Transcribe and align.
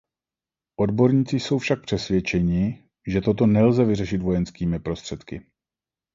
Odborníci 0.79 1.39
jsou 1.39 1.57
však 1.59 1.81
přesvědčeni, 1.81 2.89
že 3.07 3.21
toto 3.21 3.45
nelze 3.45 3.85
vyřešit 3.85 4.21
vojenskými 4.21 4.79
prostředky. 4.79 5.45